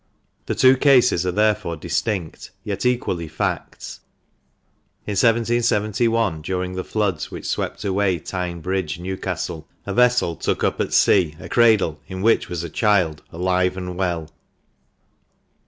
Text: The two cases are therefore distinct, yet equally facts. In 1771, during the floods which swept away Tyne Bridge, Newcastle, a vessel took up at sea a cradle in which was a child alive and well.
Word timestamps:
The 0.47 0.55
two 0.55 0.77
cases 0.77 1.27
are 1.27 1.31
therefore 1.31 1.77
distinct, 1.77 2.49
yet 2.63 2.87
equally 2.87 3.27
facts. 3.27 3.99
In 5.05 5.11
1771, 5.11 6.41
during 6.41 6.73
the 6.73 6.83
floods 6.83 7.29
which 7.29 7.45
swept 7.45 7.85
away 7.85 8.17
Tyne 8.17 8.61
Bridge, 8.61 8.97
Newcastle, 8.97 9.67
a 9.85 9.93
vessel 9.93 10.35
took 10.35 10.63
up 10.63 10.81
at 10.81 10.91
sea 10.91 11.35
a 11.39 11.47
cradle 11.47 12.01
in 12.07 12.23
which 12.23 12.49
was 12.49 12.63
a 12.63 12.69
child 12.71 13.21
alive 13.31 13.77
and 13.77 13.95
well. 13.95 14.27